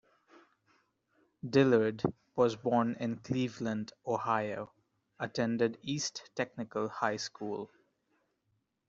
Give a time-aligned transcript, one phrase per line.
[1.47, 2.01] Dillard
[2.35, 4.71] was born in Cleveland, Ohio,
[5.19, 7.69] attended East Technical High School.